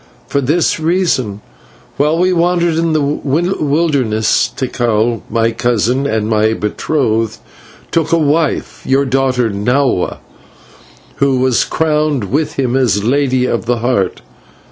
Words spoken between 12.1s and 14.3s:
with him as Lady of the Heart.